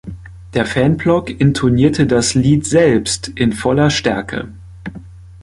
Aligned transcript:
Der 0.55 0.65
Fanblock 0.65 1.29
intonierte 1.29 2.07
das 2.07 2.33
Lied 2.33 2.65
selbst 2.65 3.27
in 3.35 3.53
voller 3.53 3.91
Stärke. 3.91 4.47